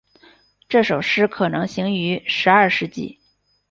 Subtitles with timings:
[0.67, 3.19] 这首诗可能形成于十二世纪。